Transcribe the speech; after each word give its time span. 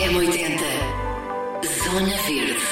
M80 0.00 0.60
Zona 1.82 2.16
Verde 2.22 2.62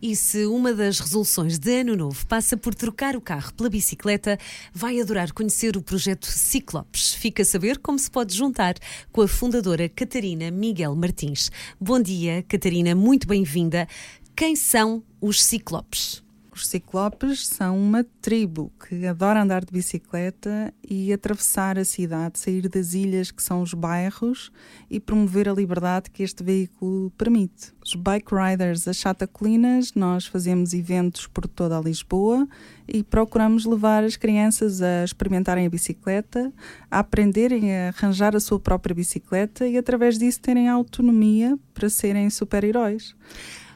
E 0.00 0.14
se 0.14 0.46
uma 0.46 0.72
das 0.72 1.00
resoluções 1.00 1.58
de 1.58 1.80
ano 1.80 1.96
novo 1.96 2.24
passa 2.28 2.56
por 2.56 2.76
trocar 2.76 3.16
o 3.16 3.20
carro 3.20 3.52
pela 3.54 3.68
bicicleta, 3.68 4.38
vai 4.72 5.00
adorar 5.00 5.32
conhecer 5.32 5.76
o 5.76 5.82
projeto 5.82 6.26
Ciclopes. 6.26 7.14
Fica 7.14 7.42
a 7.42 7.46
saber 7.46 7.78
como 7.78 7.98
se 7.98 8.08
pode 8.08 8.36
juntar 8.36 8.76
com 9.10 9.20
a 9.20 9.26
fundadora 9.26 9.88
Catarina 9.88 10.48
Miguel 10.52 10.94
Martins. 10.94 11.50
Bom 11.80 12.00
dia, 12.00 12.44
Catarina, 12.44 12.94
muito 12.94 13.26
bem-vinda. 13.26 13.88
Quem 14.36 14.54
são 14.54 15.02
os 15.20 15.42
Ciclopes? 15.42 16.21
Os 16.54 16.66
ciclopes 16.66 17.46
são 17.46 17.78
uma 17.78 18.04
tribo 18.20 18.70
que 18.86 19.06
adora 19.06 19.42
andar 19.42 19.64
de 19.64 19.72
bicicleta 19.72 20.72
e 20.86 21.10
atravessar 21.10 21.78
a 21.78 21.84
cidade, 21.84 22.38
sair 22.38 22.68
das 22.68 22.92
ilhas 22.92 23.30
que 23.30 23.42
são 23.42 23.62
os 23.62 23.72
bairros 23.72 24.52
e 24.90 25.00
promover 25.00 25.48
a 25.48 25.54
liberdade 25.54 26.10
que 26.10 26.22
este 26.22 26.44
veículo 26.44 27.10
permite. 27.16 27.72
Os 27.82 27.94
bike 27.94 28.34
riders 28.34 28.86
achata 28.86 29.26
colinas, 29.26 29.94
nós 29.94 30.26
fazemos 30.26 30.74
eventos 30.74 31.26
por 31.26 31.48
toda 31.48 31.78
a 31.78 31.80
Lisboa 31.80 32.46
e 32.86 33.02
procuramos 33.02 33.64
levar 33.64 34.04
as 34.04 34.16
crianças 34.16 34.82
a 34.82 35.04
experimentarem 35.04 35.66
a 35.66 35.70
bicicleta, 35.70 36.52
a 36.90 36.98
aprenderem 36.98 37.74
a 37.74 37.88
arranjar 37.88 38.36
a 38.36 38.40
sua 38.40 38.60
própria 38.60 38.94
bicicleta 38.94 39.66
e 39.66 39.78
através 39.78 40.18
disso 40.18 40.40
terem 40.42 40.68
autonomia 40.68 41.58
para 41.72 41.88
serem 41.88 42.28
super-heróis. 42.28 43.16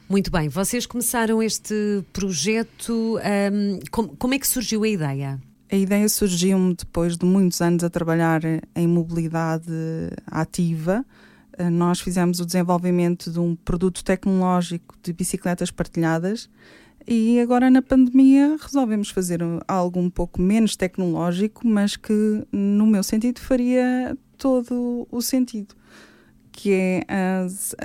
Muito 0.09 0.31
bem, 0.31 0.47
vocês 0.47 0.85
começaram 0.85 1.43
este 1.43 2.01
projeto. 2.13 3.19
Um, 3.51 3.79
como, 3.91 4.15
como 4.15 4.33
é 4.33 4.39
que 4.39 4.47
surgiu 4.47 4.83
a 4.83 4.87
ideia? 4.87 5.41
A 5.69 5.75
ideia 5.75 6.07
surgiu-me 6.07 6.73
depois 6.75 7.17
de 7.17 7.25
muitos 7.25 7.59
anos 7.59 7.83
a 7.83 7.89
trabalhar 7.89 8.39
em 8.73 8.87
mobilidade 8.87 9.69
ativa. 10.25 11.05
Eh, 11.57 11.69
nós 11.69 11.99
fizemos 11.99 12.39
o 12.39 12.45
desenvolvimento 12.45 13.29
de 13.29 13.37
um 13.37 13.53
produto 13.53 14.01
tecnológico 14.01 14.95
de 15.03 15.11
bicicletas 15.11 15.71
partilhadas 15.71 16.49
e 17.05 17.41
agora 17.41 17.69
na 17.69 17.81
pandemia 17.81 18.55
resolvemos 18.61 19.09
fazer 19.09 19.41
algo 19.67 19.99
um 19.99 20.09
pouco 20.09 20.41
menos 20.41 20.77
tecnológico, 20.77 21.67
mas 21.67 21.97
que 21.97 22.47
no 22.49 22.87
meu 22.87 23.03
sentido 23.03 23.41
faria 23.41 24.17
todo 24.37 25.05
o 25.11 25.21
sentido 25.21 25.75
que 26.57 26.73
é 26.73 27.05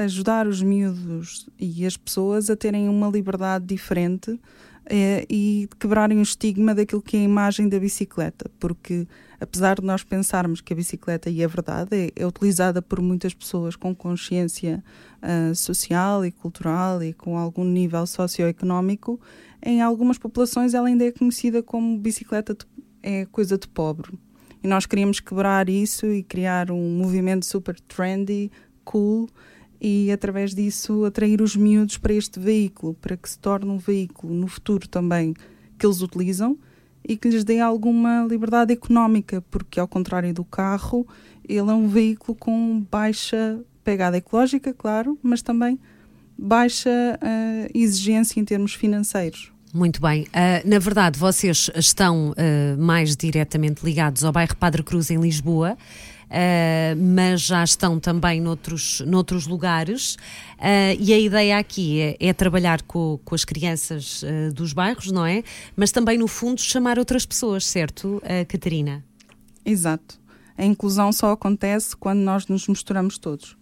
ajudar 0.02 0.46
os 0.46 0.62
miúdos 0.62 1.46
e 1.60 1.84
as 1.84 1.94
pessoas 1.94 2.48
a 2.48 2.56
terem 2.56 2.88
uma 2.88 3.06
liberdade 3.06 3.66
diferente 3.66 4.40
é, 4.86 5.26
e 5.28 5.68
quebrarem 5.78 6.18
o 6.18 6.22
estigma 6.22 6.74
daquilo 6.74 7.02
que 7.02 7.18
é 7.18 7.20
a 7.20 7.22
imagem 7.22 7.68
da 7.68 7.78
bicicleta, 7.78 8.50
porque 8.58 9.06
apesar 9.38 9.78
de 9.78 9.84
nós 9.84 10.02
pensarmos 10.02 10.62
que 10.62 10.72
a 10.72 10.76
bicicleta, 10.76 11.28
e 11.28 11.42
é 11.42 11.46
verdade, 11.46 11.94
é, 11.94 12.22
é 12.22 12.26
utilizada 12.26 12.80
por 12.80 12.98
muitas 13.02 13.34
pessoas 13.34 13.76
com 13.76 13.94
consciência 13.94 14.82
uh, 15.22 15.54
social 15.54 16.24
e 16.24 16.32
cultural 16.32 17.04
e 17.04 17.12
com 17.12 17.36
algum 17.36 17.64
nível 17.64 18.06
socioeconómico, 18.06 19.20
em 19.62 19.82
algumas 19.82 20.16
populações 20.16 20.72
ela 20.72 20.88
ainda 20.88 21.04
é 21.04 21.12
conhecida 21.12 21.62
como 21.62 21.98
bicicleta 21.98 22.54
de, 22.54 22.64
é 23.02 23.26
coisa 23.26 23.58
de 23.58 23.68
pobre. 23.68 24.18
E 24.62 24.68
nós 24.68 24.86
queríamos 24.86 25.18
quebrar 25.20 25.68
isso 25.68 26.06
e 26.06 26.22
criar 26.22 26.70
um 26.70 26.96
movimento 26.96 27.44
super 27.44 27.78
trendy, 27.80 28.50
cool, 28.84 29.28
e 29.80 30.12
através 30.12 30.54
disso 30.54 31.04
atrair 31.04 31.42
os 31.42 31.56
miúdos 31.56 31.98
para 31.98 32.14
este 32.14 32.38
veículo, 32.38 32.94
para 32.94 33.16
que 33.16 33.28
se 33.28 33.38
torne 33.38 33.68
um 33.68 33.78
veículo 33.78 34.32
no 34.32 34.46
futuro 34.46 34.88
também 34.88 35.34
que 35.76 35.84
eles 35.84 36.00
utilizam 36.00 36.56
e 37.06 37.16
que 37.16 37.28
lhes 37.28 37.42
dê 37.42 37.58
alguma 37.58 38.24
liberdade 38.28 38.72
económica, 38.72 39.42
porque 39.50 39.80
ao 39.80 39.88
contrário 39.88 40.32
do 40.32 40.44
carro, 40.44 41.06
ele 41.48 41.70
é 41.70 41.74
um 41.74 41.88
veículo 41.88 42.36
com 42.36 42.86
baixa 42.88 43.60
pegada 43.82 44.16
ecológica, 44.16 44.72
claro, 44.72 45.18
mas 45.20 45.42
também 45.42 45.80
baixa 46.38 46.90
uh, 46.90 47.70
exigência 47.74 48.38
em 48.38 48.44
termos 48.44 48.74
financeiros. 48.74 49.51
Muito 49.72 50.02
bem. 50.02 50.24
Uh, 50.24 50.68
na 50.68 50.78
verdade, 50.78 51.18
vocês 51.18 51.70
estão 51.74 52.32
uh, 52.32 52.78
mais 52.78 53.16
diretamente 53.16 53.82
ligados 53.82 54.22
ao 54.22 54.30
bairro 54.30 54.54
Padre 54.56 54.82
Cruz, 54.82 55.10
em 55.10 55.18
Lisboa. 55.18 55.78
Uh, 56.32 56.96
mas 56.96 57.42
já 57.42 57.62
estão 57.62 58.00
também 58.00 58.40
noutros, 58.40 59.00
noutros 59.06 59.46
lugares. 59.46 60.14
Uh, 60.58 60.96
e 60.98 61.12
a 61.12 61.18
ideia 61.18 61.58
aqui 61.58 62.00
é, 62.00 62.16
é 62.20 62.32
trabalhar 62.32 62.82
com, 62.82 63.18
as 63.30 63.44
crianças 63.44 64.22
uh, 64.22 64.52
dos 64.52 64.72
bairros, 64.72 65.10
não 65.10 65.26
é? 65.26 65.42
Mas 65.76 65.90
também, 65.90 66.16
no 66.16 66.26
fundo, 66.26 66.60
chamar 66.60 66.98
outras 66.98 67.26
pessoas, 67.26 67.66
certo, 67.66 68.22
Catarina? 68.48 69.04
Exato. 69.64 70.20
A 70.56 70.64
inclusão 70.64 71.12
só 71.12 71.32
acontece 71.32 71.96
quando 71.96 72.20
nós 72.20 72.46
nos 72.46 72.66
misturamos 72.66 73.18
todos. 73.18 73.56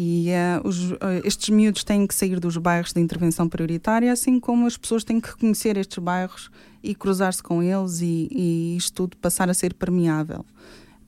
E 0.00 0.28
uh, 0.30 0.68
os, 0.68 0.92
uh, 0.92 0.98
estes 1.24 1.48
miúdos 1.48 1.82
têm 1.82 2.06
que 2.06 2.14
sair 2.14 2.38
dos 2.38 2.56
bairros 2.56 2.92
de 2.92 3.00
intervenção 3.00 3.48
prioritária, 3.48 4.12
assim 4.12 4.38
como 4.38 4.64
as 4.64 4.76
pessoas 4.76 5.02
têm 5.02 5.20
que 5.20 5.28
reconhecer 5.28 5.76
estes 5.76 5.98
bairros 5.98 6.52
e 6.80 6.94
cruzar-se 6.94 7.42
com 7.42 7.60
eles 7.60 8.00
e, 8.00 8.28
e 8.30 8.76
isto 8.76 8.94
tudo 8.94 9.16
passar 9.16 9.50
a 9.50 9.54
ser 9.54 9.74
permeável. 9.74 10.46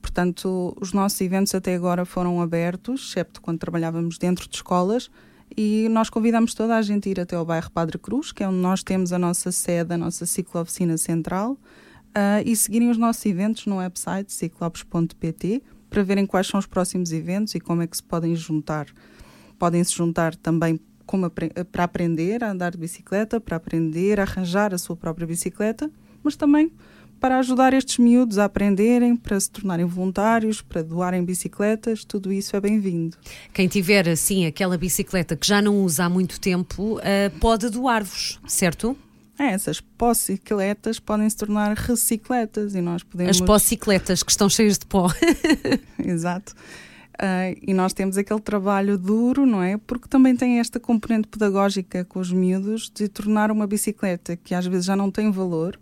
Portanto, 0.01 0.75
os 0.81 0.91
nossos 0.91 1.21
eventos 1.21 1.55
até 1.55 1.73
agora 1.73 2.03
foram 2.03 2.41
abertos, 2.41 3.07
excepto 3.11 3.39
quando 3.39 3.59
trabalhávamos 3.59 4.17
dentro 4.17 4.49
de 4.49 4.57
escolas, 4.57 5.09
e 5.55 5.87
nós 5.89 6.09
convidamos 6.09 6.53
toda 6.53 6.75
a 6.75 6.81
gente 6.81 7.07
a 7.07 7.11
ir 7.13 7.19
até 7.21 7.37
ao 7.37 7.45
bairro 7.45 7.71
Padre 7.71 7.97
Cruz, 7.97 8.33
que 8.33 8.43
é 8.43 8.49
onde 8.49 8.57
nós 8.57 8.83
temos 8.83 9.13
a 9.13 9.17
nossa 9.17 9.53
sede, 9.53 9.93
a 9.93 9.97
nossa 9.97 10.25
ciclo-oficina 10.25 10.97
central, 10.97 11.53
uh, 11.53 12.43
e 12.45 12.53
seguirem 12.57 12.89
os 12.89 12.97
nossos 12.97 13.25
eventos 13.25 13.65
no 13.67 13.77
website 13.77 14.33
ciclopes.pt 14.33 15.63
para 15.91 16.03
verem 16.03 16.25
quais 16.25 16.47
são 16.47 16.57
os 16.57 16.65
próximos 16.65 17.11
eventos 17.11 17.53
e 17.53 17.59
como 17.59 17.81
é 17.81 17.87
que 17.87 17.97
se 17.97 18.01
podem 18.01 18.33
juntar. 18.33 18.87
Podem 19.59 19.83
se 19.83 19.93
juntar 19.93 20.33
também 20.35 20.79
como, 21.05 21.29
para 21.29 21.83
aprender 21.83 22.41
a 22.43 22.51
andar 22.51 22.71
de 22.71 22.77
bicicleta, 22.77 23.41
para 23.41 23.57
aprender 23.57 24.17
a 24.17 24.23
arranjar 24.23 24.73
a 24.73 24.77
sua 24.77 24.95
própria 24.95 25.27
bicicleta, 25.27 25.91
mas 26.23 26.37
também 26.37 26.71
para 27.19 27.37
ajudar 27.37 27.73
estes 27.73 27.99
miúdos 27.99 28.39
a 28.39 28.45
aprenderem, 28.45 29.15
para 29.15 29.39
se 29.39 29.51
tornarem 29.51 29.85
voluntários, 29.85 30.61
para 30.61 30.81
doarem 30.81 31.23
bicicletas, 31.23 32.03
tudo 32.03 32.31
isso 32.31 32.55
é 32.55 32.61
bem-vindo. 32.61 33.15
Quem 33.53 33.67
tiver, 33.67 34.09
assim, 34.09 34.47
aquela 34.47 34.75
bicicleta 34.75 35.35
que 35.35 35.45
já 35.45 35.61
não 35.61 35.83
usa 35.83 36.05
há 36.05 36.09
muito 36.09 36.39
tempo, 36.39 36.97
uh, 36.97 37.39
pode 37.39 37.69
doar-vos, 37.69 38.39
certo? 38.47 38.97
É, 39.41 39.53
essas 39.53 39.81
pó-cicletas 39.81 40.99
podem 40.99 41.27
se 41.27 41.35
tornar 41.35 41.75
recicletas 41.75 42.75
e 42.75 42.81
nós 42.81 43.01
podemos. 43.01 43.41
As 43.41 43.41
pó-cicletas 43.41 44.21
que 44.21 44.29
estão 44.29 44.47
cheias 44.47 44.77
de 44.77 44.85
pó. 44.85 45.11
Exato. 45.97 46.53
Uh, 47.13 47.57
e 47.59 47.73
nós 47.73 47.91
temos 47.91 48.17
aquele 48.17 48.39
trabalho 48.39 48.99
duro, 48.99 49.43
não 49.47 49.63
é? 49.63 49.77
Porque 49.77 50.07
também 50.07 50.35
tem 50.35 50.59
esta 50.59 50.79
componente 50.79 51.27
pedagógica 51.27 52.05
com 52.05 52.19
os 52.19 52.31
miúdos 52.31 52.91
de 52.93 53.07
tornar 53.07 53.49
uma 53.49 53.65
bicicleta 53.65 54.35
que 54.35 54.53
às 54.53 54.67
vezes 54.67 54.85
já 54.85 54.95
não 54.95 55.09
tem 55.09 55.31
valor 55.31 55.75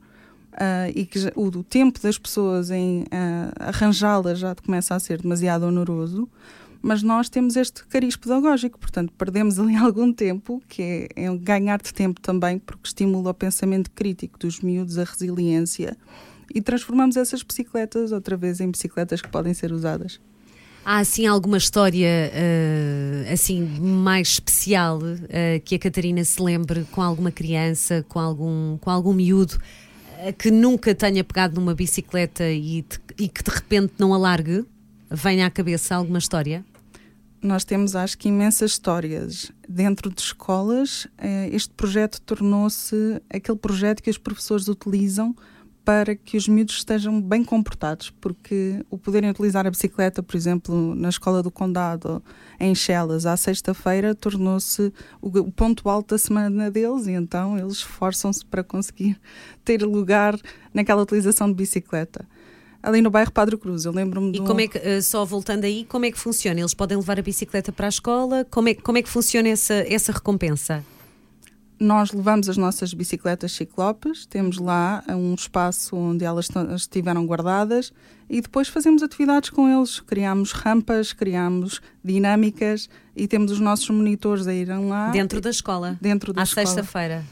uh, 0.53 0.91
e 0.95 1.05
que 1.05 1.19
já, 1.19 1.31
o, 1.35 1.47
o, 1.47 1.63
tempo 1.63 1.99
das 2.01 2.17
pessoas 2.17 2.71
em 2.71 3.01
uh, 3.01 3.51
arranjá-la 3.59 4.35
já 4.35 4.55
começa 4.55 4.95
a 4.95 4.99
ser 4.99 5.21
demasiado 5.21 5.63
oneroso 5.63 6.29
mas 6.81 7.03
nós 7.03 7.29
temos 7.29 7.55
este 7.55 7.85
cariz 7.85 8.15
pedagógico, 8.15 8.79
portanto, 8.79 9.11
perdemos 9.17 9.59
ali 9.59 9.75
algum 9.77 10.13
tempo, 10.13 10.61
que 10.67 11.09
é, 11.15 11.25
é 11.25 11.37
ganhar 11.37 11.81
de 11.81 11.93
tempo 11.93 12.21
também, 12.21 12.59
porque 12.59 12.87
estimula 12.87 13.31
o 13.31 13.33
pensamento 13.33 13.91
crítico 13.91 14.39
dos 14.39 14.61
miúdos, 14.61 14.97
a 14.97 15.03
resiliência, 15.03 15.97
e 16.53 16.61
transformamos 16.61 17.17
essas 17.17 17.43
bicicletas 17.43 18.11
outra 18.11 18.35
vez 18.35 18.59
em 18.59 18.71
bicicletas 18.71 19.21
que 19.21 19.29
podem 19.29 19.53
ser 19.53 19.71
usadas. 19.71 20.19
Há 20.85 20.99
assim 20.99 21.27
alguma 21.27 21.57
história 21.57 22.31
uh, 22.33 23.33
assim 23.33 23.61
mais 23.61 24.29
especial 24.29 24.97
uh, 24.97 25.59
que 25.63 25.75
a 25.75 25.79
Catarina 25.79 26.23
se 26.23 26.41
lembre 26.41 26.85
com 26.91 27.01
alguma 27.01 27.31
criança, 27.31 28.03
com 28.07 28.17
algum, 28.17 28.77
com 28.77 28.89
algum 28.89 29.13
miúdo 29.13 29.59
uh, 30.25 30.33
que 30.33 30.49
nunca 30.49 30.95
tenha 30.95 31.23
pegado 31.23 31.59
numa 31.59 31.75
bicicleta 31.75 32.49
e, 32.49 32.83
e 33.19 33.27
que 33.27 33.43
de 33.43 33.51
repente 33.51 33.93
não 33.99 34.13
alargue? 34.13 34.65
Venha 35.11 35.45
à 35.45 35.49
cabeça 35.51 35.95
alguma 35.95 36.17
história? 36.17 36.65
Nós 37.41 37.63
temos, 37.63 37.95
acho 37.95 38.17
que, 38.17 38.29
imensas 38.29 38.71
histórias. 38.71 39.51
Dentro 39.67 40.09
de 40.09 40.21
escolas, 40.21 41.07
eh, 41.17 41.49
este 41.51 41.73
projeto 41.73 42.21
tornou-se 42.21 43.21
aquele 43.29 43.57
projeto 43.57 44.03
que 44.03 44.09
os 44.09 44.17
professores 44.17 44.67
utilizam 44.67 45.35
para 45.85 46.15
que 46.15 46.37
os 46.37 46.47
miúdos 46.47 46.75
estejam 46.75 47.19
bem 47.19 47.43
comportados, 47.43 48.11
porque 48.21 48.85
o 48.91 48.97
poderem 48.97 49.29
utilizar 49.29 49.65
a 49.65 49.71
bicicleta, 49.71 50.21
por 50.21 50.35
exemplo, 50.35 50.93
na 50.93 51.09
Escola 51.09 51.41
do 51.41 51.49
Condado, 51.49 52.21
em 52.59 52.75
Chelas, 52.75 53.25
à 53.25 53.35
sexta-feira, 53.35 54.13
tornou-se 54.13 54.93
o 55.19 55.51
ponto 55.51 55.89
alto 55.89 56.09
da 56.09 56.17
semana 56.17 56.69
deles 56.69 57.07
e 57.07 57.11
então 57.11 57.57
eles 57.57 57.77
esforçam-se 57.77 58.45
para 58.45 58.63
conseguir 58.63 59.19
ter 59.65 59.81
lugar 59.81 60.37
naquela 60.73 61.01
utilização 61.01 61.47
de 61.47 61.55
bicicleta 61.55 62.27
ali 62.81 63.01
no 63.01 63.09
bairro 63.09 63.31
Padre 63.31 63.57
Cruz. 63.57 63.85
Eu 63.85 63.91
lembro-me 63.91 64.37
E 64.37 64.39
como 64.41 64.61
é 64.61 64.67
que, 64.67 64.77
uh, 64.77 65.01
só 65.01 65.25
voltando 65.25 65.65
aí, 65.65 65.85
como 65.85 66.05
é 66.05 66.11
que 66.11 66.19
funciona? 66.19 66.59
Eles 66.59 66.73
podem 66.73 66.97
levar 66.97 67.19
a 67.19 67.21
bicicleta 67.21 67.71
para 67.71 67.87
a 67.87 67.89
escola? 67.89 68.45
Como 68.49 68.69
é, 68.69 68.73
como 68.73 68.97
é 68.97 69.01
que 69.01 69.09
funciona 69.09 69.49
essa, 69.49 69.73
essa 69.87 70.11
recompensa? 70.11 70.83
nós 71.79 72.11
levamos 72.11 72.49
as 72.49 72.57
nossas 72.57 72.93
bicicletas 72.93 73.53
ciclopes, 73.53 74.25
temos 74.25 74.57
lá 74.57 75.01
um 75.07 75.33
espaço 75.33 75.95
onde 75.95 76.25
elas 76.25 76.49
estiveram 76.75 77.25
guardadas 77.25 77.93
e 78.29 78.41
depois 78.41 78.67
fazemos 78.67 79.01
atividades 79.01 79.49
com 79.49 79.67
eles. 79.69 79.99
Criamos 80.01 80.51
rampas, 80.51 81.13
criamos 81.13 81.81
dinâmicas 82.03 82.89
e 83.15 83.27
temos 83.27 83.51
os 83.51 83.59
nossos 83.59 83.89
monitores 83.89 84.45
a 84.45 84.53
irem 84.53 84.89
lá. 84.89 85.09
Dentro 85.09 85.39
da 85.39 85.49
escola? 85.49 85.97
Dentro 86.01 86.33
da 86.33 86.41
à 86.41 86.43
escola. 86.43 86.63
À 86.63 86.67
sexta-feira? 86.67 87.23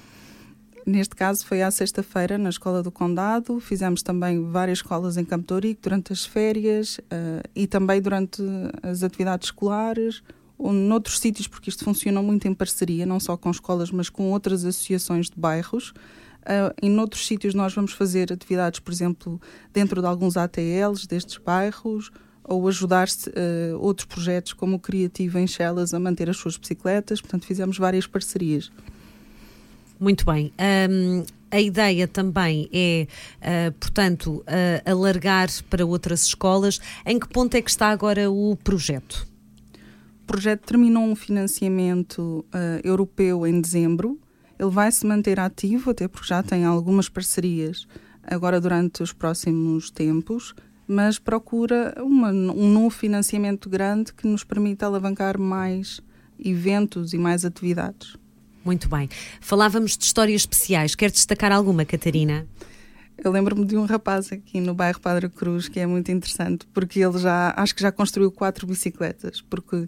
Neste 0.88 1.18
caso 1.18 1.46
foi 1.46 1.62
à 1.62 1.70
sexta-feira 1.70 2.38
na 2.38 2.48
Escola 2.48 2.82
do 2.82 2.90
Condado. 2.90 3.60
Fizemos 3.60 4.02
também 4.02 4.50
várias 4.50 4.78
escolas 4.78 5.18
em 5.18 5.26
Campo 5.26 5.60
de 5.60 5.78
durante 5.82 6.14
as 6.14 6.26
férias 6.26 6.98
uh, 7.00 7.44
e 7.54 7.68
também 7.68 8.02
durante 8.02 8.42
as 8.82 9.04
atividades 9.04 9.50
escolares 9.50 10.24
ou 10.58 10.72
noutros 10.72 11.20
sítios, 11.20 11.46
porque 11.46 11.70
isto 11.70 11.84
funciona 11.84 12.22
muito 12.22 12.48
em 12.48 12.54
parceria, 12.54 13.06
não 13.06 13.20
só 13.20 13.36
com 13.36 13.52
escolas, 13.52 13.92
mas 13.92 14.10
com 14.10 14.32
outras 14.32 14.64
associações 14.64 15.30
de 15.30 15.38
bairros. 15.38 15.90
Uh, 15.90 16.72
em 16.82 16.98
outros 16.98 17.28
sítios 17.28 17.54
nós 17.54 17.74
vamos 17.74 17.92
fazer 17.92 18.32
atividades, 18.32 18.80
por 18.80 18.94
exemplo, 18.94 19.42
dentro 19.74 20.00
de 20.00 20.08
alguns 20.08 20.38
ATLs 20.38 21.06
destes 21.06 21.38
bairros, 21.38 22.12
ou 22.46 22.66
ajudar 22.66 23.10
uh, 23.10 23.78
outros 23.82 24.06
projetos 24.06 24.54
como 24.54 24.78
o 24.78 24.80
Criativo 24.80 25.38
em 25.38 25.48
Chelas 25.48 25.94
a 25.94 26.00
manter 26.00 26.30
as 26.30 26.38
suas 26.38 26.56
bicicletas. 26.56 27.20
Portanto, 27.20 27.46
fizemos 27.46 27.78
várias 27.78 28.08
parcerias. 28.08 28.72
Muito 30.00 30.26
bem. 30.26 30.54
Um, 30.90 31.24
a 31.50 31.60
ideia 31.60 32.08
também 32.08 32.70
é, 32.74 33.08
uh, 33.42 33.72
portanto, 33.74 34.44
uh, 34.44 34.90
alargar 34.90 35.50
para 35.70 35.86
outras 35.86 36.24
escolas. 36.26 36.80
Em 37.06 37.20
que 37.20 37.28
ponto 37.28 37.56
é 37.56 37.62
que 37.62 37.70
está 37.70 37.90
agora 37.90 38.30
o 38.30 38.56
projeto? 38.58 39.28
O 40.24 40.28
projeto 40.28 40.62
terminou 40.66 41.04
um 41.04 41.16
financiamento 41.16 42.46
uh, 42.54 42.82
europeu 42.84 43.48
em 43.48 43.62
dezembro. 43.62 44.20
Ele 44.60 44.70
vai 44.70 44.92
se 44.92 45.06
manter 45.06 45.40
ativo, 45.40 45.92
até 45.92 46.08
porque 46.08 46.28
já 46.28 46.44
tem 46.44 46.66
algumas 46.66 47.08
parcerias 47.08 47.88
agora 48.24 48.60
durante 48.60 49.02
os 49.02 49.14
próximos 49.14 49.90
tempos, 49.90 50.54
mas 50.86 51.18
procura 51.18 51.96
uma, 52.00 52.30
um 52.30 52.70
novo 52.70 52.90
financiamento 52.90 53.70
grande 53.70 54.14
que 54.14 54.28
nos 54.28 54.44
permita 54.44 54.86
alavancar 54.86 55.40
mais 55.40 56.02
eventos 56.38 57.14
e 57.14 57.18
mais 57.18 57.46
atividades. 57.46 58.18
Muito 58.68 58.90
bem. 58.90 59.08
Falávamos 59.40 59.98
de 59.98 60.04
histórias 60.04 60.42
especiais. 60.42 60.94
Quer 60.94 61.10
destacar 61.10 61.54
alguma, 61.54 61.86
Catarina? 61.86 62.46
Eu 63.18 63.32
lembro-me 63.32 63.64
de 63.64 63.78
um 63.78 63.86
rapaz 63.86 64.30
aqui 64.30 64.60
no 64.60 64.74
bairro 64.74 65.00
Padre 65.00 65.30
Cruz 65.30 65.70
que 65.70 65.80
é 65.80 65.88
muito 65.88 66.12
interessante, 66.12 66.68
porque 66.74 67.00
ele 67.00 67.18
já, 67.18 67.54
acho 67.56 67.74
que 67.74 67.82
já 67.82 67.94
construiu 67.94 68.30
quatro 68.30 68.68
bicicletas, 68.68 69.40
porque 69.40 69.88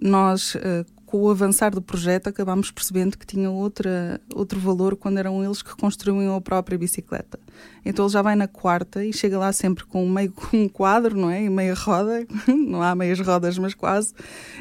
nós, 0.00 0.54
uh, 0.54 0.86
com 1.10 1.22
o 1.22 1.28
avançar 1.28 1.72
do 1.72 1.82
projeto, 1.82 2.28
acabámos 2.28 2.70
percebendo 2.70 3.18
que 3.18 3.26
tinha 3.26 3.50
outra, 3.50 4.20
outro 4.32 4.60
valor 4.60 4.94
quando 4.94 5.18
eram 5.18 5.44
eles 5.44 5.60
que 5.60 5.74
construíam 5.74 6.36
a 6.36 6.40
própria 6.40 6.78
bicicleta. 6.78 7.36
Então 7.84 8.04
ele 8.04 8.12
já 8.12 8.22
vai 8.22 8.36
na 8.36 8.46
quarta 8.46 9.04
e 9.04 9.12
chega 9.12 9.36
lá 9.36 9.52
sempre 9.52 9.84
com 9.84 10.08
meio 10.08 10.32
um 10.54 10.68
quadro, 10.68 11.18
não 11.18 11.28
é? 11.28 11.42
E 11.42 11.50
meia 11.50 11.74
roda, 11.74 12.24
não 12.46 12.80
há 12.80 12.94
meias 12.94 13.18
rodas, 13.18 13.58
mas 13.58 13.74
quase, 13.74 14.14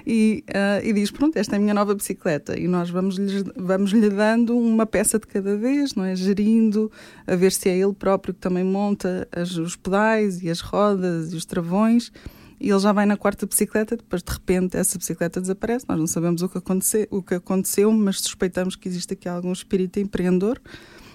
e, 0.08 0.44
uh, 0.50 0.84
e 0.84 0.92
diz: 0.92 1.12
Pronto, 1.12 1.38
esta 1.38 1.56
é 1.56 1.58
a 1.58 1.60
minha 1.60 1.74
nova 1.74 1.94
bicicleta. 1.94 2.60
E 2.60 2.68
nós 2.68 2.90
vamos-lhe 2.90 3.44
vamos 3.56 3.92
-lhe 3.92 4.10
dando 4.10 4.58
uma 4.58 4.88
peça 4.88 5.20
de 5.20 5.28
cada 5.28 5.56
vez, 5.56 5.94
não 5.94 6.04
é? 6.04 6.16
Gerindo, 6.16 6.92
a 7.28 7.36
ver 7.36 7.52
se 7.52 7.70
é 7.70 7.78
ele 7.78 7.94
próprio 7.94 8.34
que 8.34 8.40
também 8.40 8.64
monta 8.64 9.28
as, 9.32 9.56
os 9.56 9.76
pedais 9.76 10.42
e 10.42 10.50
as 10.50 10.62
rodas 10.62 11.32
e 11.32 11.36
os 11.36 11.46
travões 11.46 12.12
e 12.60 12.70
ele 12.70 12.80
já 12.80 12.92
vai 12.92 13.06
na 13.06 13.16
quarta 13.16 13.46
bicicleta, 13.46 13.96
depois 13.96 14.22
de 14.22 14.32
repente 14.32 14.76
essa 14.76 14.98
bicicleta 14.98 15.40
desaparece, 15.40 15.86
nós 15.88 15.98
não 15.98 16.08
sabemos 16.08 16.42
o 16.42 16.50
que, 16.50 16.58
aconteceu, 16.58 17.08
o 17.10 17.24
que 17.24 17.36
aconteceu, 17.36 17.92
mas 17.92 18.20
suspeitamos 18.20 18.76
que 18.76 18.88
existe 18.90 19.14
aqui 19.14 19.30
algum 19.30 19.52
espírito 19.52 20.00
empreendedor 20.00 20.62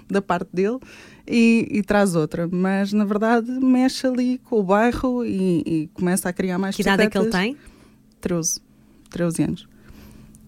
da 0.09 0.23
parte 0.23 0.49
dele 0.53 0.79
e, 1.27 1.67
e, 1.71 1.83
traz 1.83 2.15
outra, 2.15 2.49
mas 2.51 2.93
na 2.93 3.05
verdade 3.05 3.51
mexe 3.51 4.07
ali 4.07 4.39
com 4.39 4.61
o 4.61 4.63
bairro 4.63 5.25
e, 5.25 5.63
e 5.67 5.91
começa 5.95 6.29
a 6.29 6.33
criar 6.33 6.59
mais 6.59 6.77
Que 6.77 6.83
idade 6.83 7.03
é 7.03 7.11
que 7.11 7.19
ele 7.19 7.31
tem? 7.31 7.57
13, 8.21 8.61
13 9.11 9.43
anos. 9.43 9.69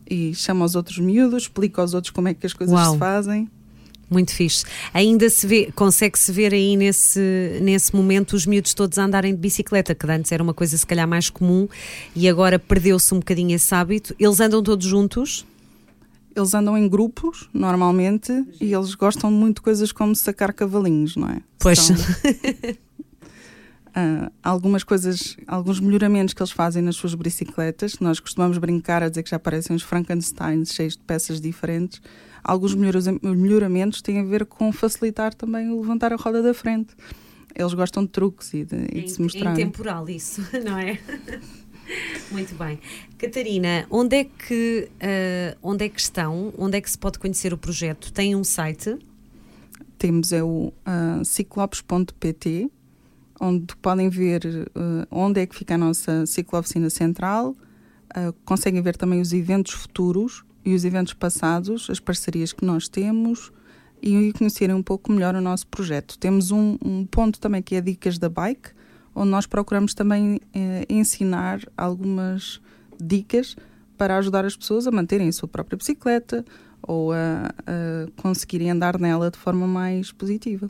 E 0.08 0.34
chama 0.34 0.64
os 0.64 0.74
outros 0.74 0.98
miúdos, 0.98 1.44
explica 1.44 1.80
aos 1.80 1.94
outros 1.94 2.10
como 2.10 2.28
é 2.28 2.34
que 2.34 2.46
as 2.46 2.52
coisas 2.52 2.74
Uau. 2.74 2.92
se 2.92 2.98
fazem 2.98 3.50
muito 4.10 4.32
fixe. 4.32 4.64
Ainda 4.94 5.28
se 5.28 5.46
vê, 5.46 5.70
consegue-se 5.74 6.30
ver 6.32 6.54
aí 6.54 6.76
nesse, 6.76 7.58
nesse 7.60 7.94
momento 7.94 8.34
os 8.34 8.46
miúdos 8.46 8.74
todos 8.74 8.98
a 8.98 9.04
andarem 9.04 9.34
de 9.34 9.40
bicicleta, 9.40 9.94
que 9.94 10.10
antes 10.10 10.32
era 10.32 10.42
uma 10.42 10.54
coisa 10.54 10.76
se 10.76 10.86
calhar 10.86 11.06
mais 11.06 11.30
comum 11.30 11.68
e 12.14 12.28
agora 12.28 12.58
perdeu-se 12.58 13.12
um 13.14 13.18
bocadinho 13.18 13.54
esse 13.54 13.74
hábito. 13.74 14.14
Eles 14.18 14.40
andam 14.40 14.62
todos 14.62 14.86
juntos? 14.86 15.46
Eles 16.34 16.52
andam 16.52 16.76
em 16.76 16.86
grupos, 16.86 17.48
normalmente, 17.52 18.30
e 18.60 18.74
eles 18.74 18.94
gostam 18.94 19.30
muito 19.30 19.56
de 19.56 19.62
coisas 19.62 19.90
como 19.90 20.14
sacar 20.14 20.52
cavalinhos, 20.52 21.16
não 21.16 21.28
é? 21.30 21.40
Pois. 21.58 21.78
São, 21.78 21.96
uh, 23.96 24.30
algumas 24.42 24.84
coisas, 24.84 25.34
alguns 25.46 25.80
melhoramentos 25.80 26.34
que 26.34 26.42
eles 26.42 26.52
fazem 26.52 26.82
nas 26.82 26.96
suas 26.96 27.14
bicicletas, 27.14 27.98
nós 28.00 28.20
costumamos 28.20 28.58
brincar 28.58 29.02
a 29.02 29.08
dizer 29.08 29.22
que 29.22 29.30
já 29.30 29.38
parecem 29.38 29.74
uns 29.74 29.82
Frankensteins 29.82 30.74
cheios 30.74 30.94
de 30.94 31.02
peças 31.02 31.40
diferentes. 31.40 32.02
Alguns 32.46 32.76
melhoramentos 32.76 34.00
têm 34.00 34.20
a 34.20 34.22
ver 34.22 34.46
com 34.46 34.70
facilitar 34.70 35.34
também 35.34 35.68
o 35.68 35.80
levantar 35.80 36.12
a 36.12 36.16
roda 36.16 36.40
da 36.40 36.54
frente. 36.54 36.94
Eles 37.52 37.74
gostam 37.74 38.04
de 38.04 38.10
truques 38.10 38.54
e 38.54 38.64
de, 38.64 38.76
e 38.92 39.02
de 39.02 39.10
se 39.10 39.20
mostrar. 39.20 39.50
É 39.50 39.54
intemporal 39.54 40.08
isso, 40.08 40.40
não 40.64 40.78
é? 40.78 40.96
Muito 42.30 42.54
bem. 42.54 42.78
Catarina, 43.18 43.84
onde 43.90 44.16
é 44.16 44.24
que 44.24 44.88
uh, 44.94 45.58
onde 45.60 45.86
é 45.86 45.88
que 45.88 46.00
estão? 46.00 46.54
Onde 46.56 46.76
é 46.76 46.80
que 46.80 46.88
se 46.88 46.96
pode 46.96 47.18
conhecer 47.18 47.52
o 47.52 47.58
projeto? 47.58 48.12
Tem 48.12 48.36
um 48.36 48.44
site? 48.44 48.96
Temos 49.98 50.30
é 50.32 50.40
o 50.40 50.68
uh, 50.68 51.24
ciclopes.pt 51.24 52.70
onde 53.40 53.74
podem 53.76 54.08
ver 54.08 54.44
uh, 54.46 55.06
onde 55.10 55.40
é 55.40 55.46
que 55.46 55.56
fica 55.56 55.74
a 55.74 55.78
nossa 55.78 56.24
ciclooficina 56.26 56.88
central, 56.90 57.50
uh, 57.50 58.32
conseguem 58.44 58.80
ver 58.80 58.96
também 58.96 59.20
os 59.20 59.32
eventos 59.32 59.72
futuros 59.72 60.45
e 60.66 60.74
os 60.74 60.84
eventos 60.84 61.14
passados, 61.14 61.88
as 61.88 62.00
parcerias 62.00 62.52
que 62.52 62.64
nós 62.64 62.88
temos 62.88 63.52
e 64.02 64.32
conhecerem 64.32 64.74
um 64.74 64.82
pouco 64.82 65.12
melhor 65.12 65.36
o 65.36 65.40
nosso 65.40 65.64
projeto. 65.68 66.18
Temos 66.18 66.50
um, 66.50 66.76
um 66.84 67.06
ponto 67.06 67.38
também 67.38 67.62
que 67.62 67.76
é 67.76 67.80
Dicas 67.80 68.18
da 68.18 68.28
Bike, 68.28 68.70
onde 69.14 69.30
nós 69.30 69.46
procuramos 69.46 69.94
também 69.94 70.40
eh, 70.52 70.84
ensinar 70.88 71.60
algumas 71.76 72.60
dicas 73.00 73.56
para 73.96 74.18
ajudar 74.18 74.44
as 74.44 74.56
pessoas 74.56 74.88
a 74.88 74.90
manterem 74.90 75.28
a 75.28 75.32
sua 75.32 75.48
própria 75.48 75.76
bicicleta 75.76 76.44
ou 76.82 77.12
a, 77.12 77.46
a 77.66 78.20
conseguirem 78.20 78.70
andar 78.70 78.98
nela 78.98 79.30
de 79.30 79.38
forma 79.38 79.68
mais 79.68 80.10
positiva. 80.10 80.68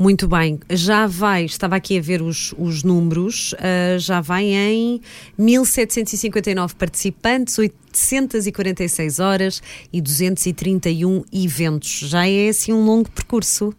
Muito 0.00 0.28
bem, 0.28 0.60
já 0.70 1.08
vai, 1.08 1.44
estava 1.44 1.74
aqui 1.74 1.98
a 1.98 2.00
ver 2.00 2.22
os, 2.22 2.54
os 2.56 2.84
números, 2.84 3.52
uh, 3.54 3.98
já 3.98 4.20
vai 4.20 4.44
em 4.44 5.00
1759 5.36 6.76
participantes, 6.76 7.58
846 7.58 9.18
horas 9.18 9.60
e 9.92 10.00
231 10.00 11.24
eventos. 11.32 11.98
Já 12.04 12.28
é 12.28 12.48
assim 12.48 12.72
um 12.72 12.84
longo 12.84 13.10
percurso. 13.10 13.74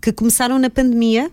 Que 0.00 0.12
começaram 0.12 0.60
na 0.60 0.70
pandemia? 0.70 1.28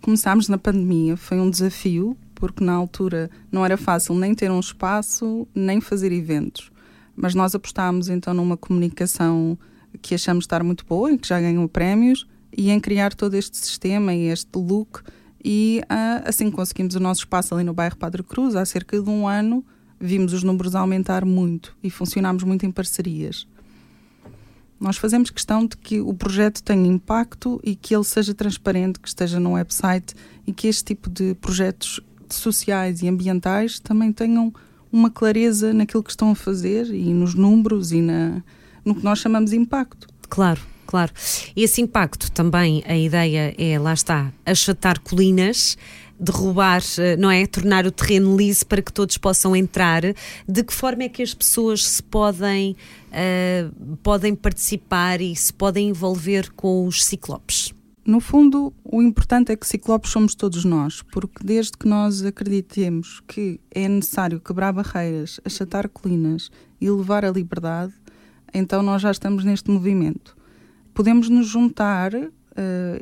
Começámos 0.00 0.48
na 0.48 0.56
pandemia, 0.56 1.14
foi 1.14 1.38
um 1.38 1.50
desafio, 1.50 2.16
porque 2.34 2.64
na 2.64 2.72
altura 2.72 3.30
não 3.52 3.66
era 3.66 3.76
fácil 3.76 4.14
nem 4.14 4.34
ter 4.34 4.50
um 4.50 4.60
espaço, 4.60 5.46
nem 5.54 5.78
fazer 5.78 6.10
eventos. 6.10 6.72
Mas 7.14 7.34
nós 7.34 7.54
apostámos 7.54 8.08
então 8.08 8.32
numa 8.32 8.56
comunicação 8.56 9.58
que 10.00 10.14
achamos 10.14 10.44
estar 10.44 10.64
muito 10.64 10.86
boa 10.86 11.12
e 11.12 11.18
que 11.18 11.28
já 11.28 11.38
ganhou 11.38 11.68
prémios 11.68 12.26
e 12.56 12.70
em 12.70 12.80
criar 12.80 13.14
todo 13.14 13.34
este 13.34 13.56
sistema 13.56 14.14
e 14.14 14.26
este 14.26 14.56
look. 14.56 15.02
E 15.44 15.80
uh, 15.84 16.28
assim 16.28 16.50
conseguimos 16.50 16.94
o 16.94 17.00
nosso 17.00 17.20
espaço 17.20 17.54
ali 17.54 17.64
no 17.64 17.72
bairro 17.72 17.96
Padre 17.96 18.22
Cruz. 18.22 18.56
Há 18.56 18.64
cerca 18.64 19.00
de 19.00 19.08
um 19.08 19.26
ano 19.26 19.64
vimos 20.00 20.32
os 20.32 20.42
números 20.42 20.74
aumentar 20.74 21.24
muito 21.24 21.76
e 21.82 21.90
funcionámos 21.90 22.44
muito 22.44 22.64
em 22.64 22.70
parcerias. 22.70 23.46
Nós 24.80 24.96
fazemos 24.96 25.30
questão 25.30 25.66
de 25.66 25.76
que 25.76 26.00
o 26.00 26.14
projeto 26.14 26.62
tenha 26.62 26.86
impacto 26.86 27.60
e 27.64 27.74
que 27.74 27.94
ele 27.94 28.04
seja 28.04 28.32
transparente, 28.32 29.00
que 29.00 29.08
esteja 29.08 29.40
no 29.40 29.54
website 29.54 30.14
e 30.46 30.52
que 30.52 30.68
este 30.68 30.84
tipo 30.84 31.10
de 31.10 31.34
projetos 31.34 32.00
sociais 32.30 33.02
e 33.02 33.08
ambientais 33.08 33.80
também 33.80 34.12
tenham 34.12 34.52
uma 34.92 35.10
clareza 35.10 35.72
naquilo 35.72 36.02
que 36.02 36.10
estão 36.10 36.30
a 36.30 36.34
fazer 36.34 36.94
e 36.94 37.12
nos 37.12 37.34
números 37.34 37.90
e 37.90 38.00
na, 38.00 38.40
no 38.84 38.94
que 38.94 39.02
nós 39.02 39.18
chamamos 39.18 39.50
de 39.50 39.56
impacto. 39.56 40.06
Claro 40.28 40.60
claro. 40.88 41.12
Esse 41.54 41.82
impacto 41.82 42.32
também, 42.32 42.82
a 42.86 42.96
ideia 42.96 43.54
é, 43.58 43.78
lá 43.78 43.92
está, 43.92 44.32
achatar 44.46 44.98
colinas, 45.00 45.76
derrubar, 46.18 46.82
eh, 46.98 47.14
não 47.16 47.30
é? 47.30 47.46
Tornar 47.46 47.86
o 47.86 47.92
terreno 47.92 48.34
liso 48.34 48.66
para 48.66 48.80
que 48.80 48.92
todos 48.92 49.18
possam 49.18 49.54
entrar. 49.54 50.02
De 50.48 50.64
que 50.64 50.72
forma 50.72 51.04
é 51.04 51.08
que 51.10 51.22
as 51.22 51.34
pessoas 51.34 51.86
se 51.86 52.02
podem, 52.02 52.74
uh, 53.12 53.96
podem 53.98 54.34
participar 54.34 55.20
e 55.20 55.36
se 55.36 55.52
podem 55.52 55.90
envolver 55.90 56.50
com 56.52 56.86
os 56.86 57.04
ciclopes? 57.04 57.72
No 58.04 58.18
fundo, 58.18 58.72
o 58.82 59.02
importante 59.02 59.52
é 59.52 59.56
que 59.56 59.66
ciclopes 59.66 60.10
somos 60.10 60.34
todos 60.34 60.64
nós, 60.64 61.02
porque 61.12 61.44
desde 61.44 61.72
que 61.72 61.86
nós 61.86 62.24
acreditemos 62.24 63.20
que 63.28 63.60
é 63.70 63.86
necessário 63.86 64.40
quebrar 64.40 64.72
barreiras, 64.72 65.38
achatar 65.44 65.86
colinas 65.90 66.50
e 66.80 66.90
levar 66.90 67.26
a 67.26 67.30
liberdade, 67.30 67.92
então 68.54 68.82
nós 68.82 69.02
já 69.02 69.10
estamos 69.10 69.44
neste 69.44 69.70
movimento. 69.70 70.37
Podemos 70.98 71.28
nos 71.28 71.46
juntar 71.46 72.12
uh, 72.12 72.28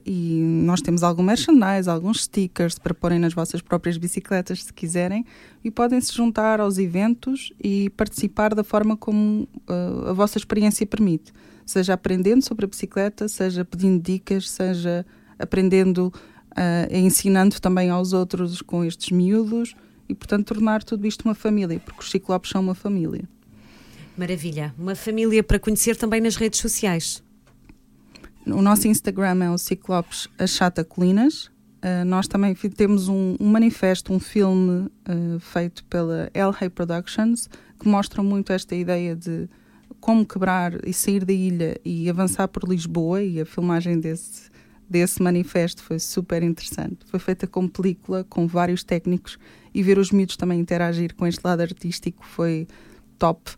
e 0.04 0.42
nós 0.42 0.82
temos 0.82 1.02
algum 1.02 1.22
merchandise, 1.22 1.88
alguns 1.88 2.24
stickers 2.24 2.78
para 2.78 2.92
porem 2.92 3.18
nas 3.18 3.32
vossas 3.32 3.62
próprias 3.62 3.96
bicicletas 3.96 4.64
se 4.64 4.70
quiserem 4.70 5.24
e 5.64 5.70
podem 5.70 5.98
se 5.98 6.12
juntar 6.12 6.60
aos 6.60 6.76
eventos 6.76 7.54
e 7.58 7.88
participar 7.96 8.54
da 8.54 8.62
forma 8.62 8.98
como 8.98 9.48
uh, 9.66 10.08
a 10.10 10.12
vossa 10.12 10.36
experiência 10.36 10.86
permite, 10.86 11.32
seja 11.64 11.94
aprendendo 11.94 12.44
sobre 12.44 12.66
a 12.66 12.68
bicicleta, 12.68 13.28
seja 13.28 13.64
pedindo 13.64 13.98
dicas, 13.98 14.50
seja 14.50 15.06
aprendendo 15.38 16.12
uh, 16.52 16.94
ensinando 16.94 17.58
também 17.62 17.88
aos 17.88 18.12
outros 18.12 18.60
com 18.60 18.84
estes 18.84 19.10
miúdos 19.10 19.74
e, 20.06 20.14
portanto, 20.14 20.48
tornar 20.48 20.84
tudo 20.84 21.06
isto 21.06 21.22
uma 21.24 21.34
família, 21.34 21.80
porque 21.80 22.00
os 22.00 22.10
ciclopes 22.10 22.50
são 22.50 22.60
uma 22.60 22.74
família. 22.74 23.26
Maravilha. 24.18 24.74
Uma 24.78 24.94
família 24.94 25.42
para 25.42 25.58
conhecer 25.58 25.96
também 25.96 26.20
nas 26.20 26.36
redes 26.36 26.60
sociais. 26.60 27.24
O 28.46 28.62
nosso 28.62 28.86
Instagram 28.86 29.42
é 29.44 29.50
o 29.50 29.58
Ciclopes 29.58 30.28
Achata 30.38 30.84
Colinas. 30.84 31.46
Uh, 31.82 32.04
nós 32.06 32.28
também 32.28 32.54
temos 32.54 33.08
um, 33.08 33.34
um 33.40 33.48
manifesto, 33.48 34.12
um 34.12 34.20
filme 34.20 34.86
uh, 35.08 35.40
feito 35.40 35.82
pela 35.84 36.30
El 36.32 36.52
Rey 36.52 36.70
Productions, 36.70 37.50
que 37.78 37.88
mostra 37.88 38.22
muito 38.22 38.52
esta 38.52 38.76
ideia 38.76 39.16
de 39.16 39.48
como 40.00 40.24
quebrar 40.24 40.74
e 40.86 40.92
sair 40.92 41.24
da 41.24 41.32
ilha 41.32 41.76
e 41.84 42.08
avançar 42.08 42.46
por 42.46 42.68
Lisboa, 42.68 43.20
e 43.20 43.40
a 43.40 43.46
filmagem 43.46 43.98
desse, 43.98 44.48
desse 44.88 45.20
manifesto 45.20 45.82
foi 45.82 45.98
super 45.98 46.42
interessante. 46.44 46.98
Foi 47.06 47.18
feita 47.18 47.48
com 47.48 47.66
película, 47.66 48.22
com 48.24 48.46
vários 48.46 48.84
técnicos, 48.84 49.38
e 49.74 49.82
ver 49.82 49.98
os 49.98 50.12
miúdos 50.12 50.36
também 50.36 50.60
interagir 50.60 51.16
com 51.16 51.26
este 51.26 51.40
lado 51.44 51.62
artístico 51.62 52.24
foi 52.24 52.68
top. 53.18 53.50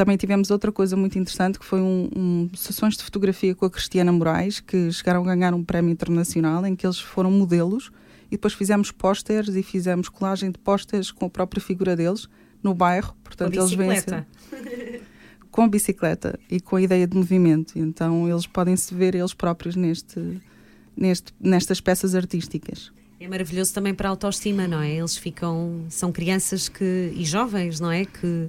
Também 0.00 0.16
tivemos 0.16 0.50
outra 0.50 0.72
coisa 0.72 0.96
muito 0.96 1.18
interessante 1.18 1.58
que 1.58 1.64
foi 1.66 1.78
um, 1.78 2.08
um, 2.16 2.50
sessões 2.56 2.96
de 2.96 3.04
fotografia 3.04 3.54
com 3.54 3.66
a 3.66 3.70
Cristiana 3.70 4.10
Moraes, 4.10 4.58
que 4.58 4.90
chegaram 4.90 5.20
a 5.20 5.26
ganhar 5.26 5.52
um 5.52 5.62
prémio 5.62 5.92
internacional 5.92 6.64
em 6.64 6.74
que 6.74 6.86
eles 6.86 6.98
foram 6.98 7.30
modelos 7.30 7.90
e 8.28 8.30
depois 8.30 8.54
fizemos 8.54 8.90
pósteres 8.90 9.54
e 9.54 9.62
fizemos 9.62 10.08
colagem 10.08 10.50
de 10.50 10.58
pósteres 10.58 11.10
com 11.10 11.26
a 11.26 11.28
própria 11.28 11.60
figura 11.60 11.94
deles 11.94 12.30
no 12.62 12.72
bairro. 12.72 13.14
Portanto, 13.22 13.52
com 13.52 13.60
eles 13.60 13.74
vencem 13.74 14.24
com 15.50 15.68
bicicleta 15.68 16.40
e 16.50 16.62
com 16.62 16.76
a 16.76 16.80
ideia 16.80 17.06
de 17.06 17.14
movimento. 17.14 17.78
Então 17.78 18.26
eles 18.26 18.46
podem 18.46 18.76
se 18.76 18.94
ver 18.94 19.14
eles 19.14 19.34
próprios 19.34 19.76
neste, 19.76 20.40
neste, 20.96 21.34
nestas 21.38 21.78
peças 21.78 22.14
artísticas. 22.14 22.90
É 23.20 23.28
maravilhoso 23.28 23.74
também 23.74 23.92
para 23.92 24.08
a 24.08 24.12
autoestima, 24.12 24.66
não 24.66 24.80
é? 24.80 24.94
Eles 24.94 25.14
ficam, 25.14 25.84
são 25.90 26.10
crianças 26.10 26.70
que, 26.70 27.12
e 27.14 27.22
jovens, 27.22 27.78
não 27.78 27.92
é? 27.92 28.06
Que 28.06 28.48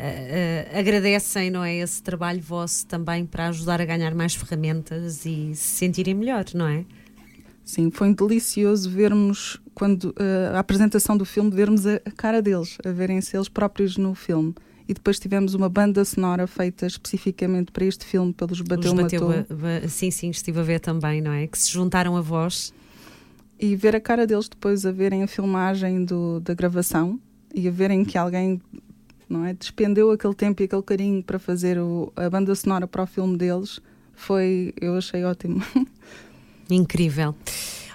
uh, 0.00 0.78
agradecem, 0.78 1.50
não 1.50 1.62
é? 1.62 1.76
Esse 1.76 2.02
trabalho 2.02 2.40
vosso 2.40 2.86
também 2.86 3.26
para 3.26 3.48
ajudar 3.48 3.80
a 3.80 3.84
ganhar 3.84 4.14
mais 4.14 4.34
ferramentas 4.34 5.24
e 5.26 5.54
se 5.54 5.76
sentirem 5.76 6.14
melhor, 6.14 6.44
não 6.54 6.66
é? 6.66 6.84
Sim, 7.64 7.90
foi 7.90 8.12
delicioso 8.14 8.90
vermos, 8.90 9.60
quando 9.74 10.04
uh, 10.10 10.56
a 10.56 10.58
apresentação 10.58 11.16
do 11.16 11.24
filme, 11.24 11.50
vermos 11.50 11.86
a, 11.86 11.96
a 12.04 12.10
cara 12.10 12.42
deles, 12.42 12.76
a 12.84 12.90
verem-se 12.90 13.36
eles 13.36 13.48
próprios 13.48 13.96
no 13.96 14.14
filme 14.14 14.54
e 14.90 14.94
depois 14.94 15.20
tivemos 15.20 15.54
uma 15.54 15.68
banda 15.68 16.04
sonora 16.04 16.48
feita 16.48 16.84
especificamente 16.84 17.70
para 17.70 17.84
este 17.84 18.04
filme 18.04 18.32
pelos 18.32 18.60
Bateu, 18.60 18.92
Bateu 18.92 19.28
Matou. 19.28 19.56
Ba, 19.56 19.86
sim, 19.88 20.10
sim, 20.10 20.30
estive 20.30 20.58
a 20.58 20.64
ver 20.64 20.80
também, 20.80 21.20
não 21.20 21.30
é? 21.30 21.46
Que 21.46 21.56
se 21.56 21.70
juntaram 21.70 22.16
a 22.16 22.20
voz. 22.20 22.74
E 23.56 23.76
ver 23.76 23.94
a 23.94 24.00
cara 24.00 24.26
deles 24.26 24.48
depois 24.48 24.84
a 24.84 24.90
verem 24.90 25.22
a 25.22 25.28
filmagem 25.28 26.04
do, 26.04 26.40
da 26.40 26.54
gravação 26.54 27.20
e 27.54 27.68
a 27.68 27.70
verem 27.70 28.04
que 28.04 28.18
alguém 28.18 28.60
não 29.30 29.44
é, 29.44 29.54
despendeu 29.54 30.10
aquele 30.10 30.34
tempo 30.34 30.62
e 30.62 30.64
aquele 30.64 30.82
carinho 30.82 31.22
para 31.22 31.38
fazer 31.38 31.78
o, 31.78 32.12
a 32.16 32.28
banda 32.28 32.54
sonora 32.54 32.86
para 32.86 33.04
o 33.04 33.06
filme 33.06 33.36
deles 33.38 33.80
foi, 34.12 34.74
eu 34.80 34.96
achei 34.96 35.24
ótimo. 35.24 35.62
Incrível. 36.68 37.34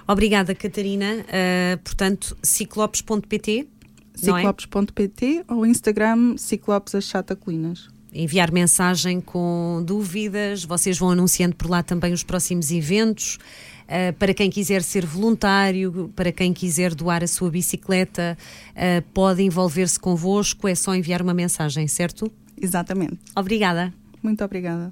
Obrigada, 0.08 0.56
Catarina. 0.56 1.26
Uh, 1.26 1.78
portanto, 1.84 2.38
ciclopes.pt 2.42 3.68
ciclopes.pt 4.16 5.46
é? 5.48 5.54
ou 5.54 5.66
Instagram 5.66 6.38
Ciclopes 6.38 6.94
Colinas. 7.40 7.90
Enviar 8.14 8.52
mensagem 8.52 9.20
com 9.20 9.84
dúvidas, 9.86 10.64
vocês 10.64 10.98
vão 10.98 11.10
anunciando 11.12 11.56
por 11.56 11.70
lá 11.70 11.84
também 11.84 12.14
os 12.14 12.24
próximos 12.24 12.72
eventos. 12.72 13.38
Uh, 13.86 14.14
para 14.14 14.34
quem 14.34 14.50
quiser 14.50 14.82
ser 14.82 15.06
voluntário, 15.06 16.12
para 16.16 16.32
quem 16.32 16.52
quiser 16.54 16.96
doar 16.96 17.24
a 17.24 17.28
sua 17.28 17.52
bicicleta, 17.52 18.38
uh, 18.72 19.02
pode 19.14 19.44
envolver-se 19.44 20.00
convosco, 20.00 20.68
é 20.68 20.76
só 20.76 20.96
enviar 20.96 21.22
uma 21.22 21.34
mensagem, 21.34 21.88
certo? 21.88 22.32
Exatamente. 22.60 23.20
Obrigada. 23.36 23.94
Muito 24.24 24.44
obrigada. 24.44 24.92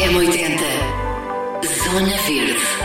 M80 0.00 1.10
Zona 1.84 2.16
Verde 2.26 2.79